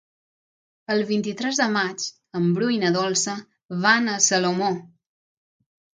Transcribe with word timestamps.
El 0.93 1.03
vint-i-tres 1.09 1.59
de 1.59 1.67
maig 1.75 2.07
en 2.39 2.47
Bru 2.55 2.71
i 2.77 2.79
na 2.85 2.91
Dolça 2.97 3.37
van 3.85 4.13
a 4.15 4.17
Salomó. 4.31 4.71